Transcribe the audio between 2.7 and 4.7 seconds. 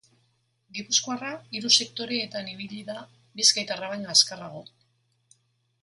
da bizkaitarra baina azkarrago.